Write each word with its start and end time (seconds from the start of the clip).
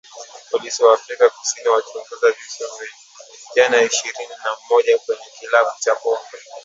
Polisi 0.51 0.83
wa 0.83 0.93
Afrika 0.93 1.29
Kusini 1.29 1.67
wachunguza 1.69 2.27
vifo 2.31 2.63
vya 2.77 2.87
vijana 3.47 3.81
ishirini 3.81 4.33
na 4.43 4.51
moja 4.69 4.97
kwenye 4.99 5.25
kilabu 5.39 5.71
cha 5.79 5.95
pombe 5.95 6.37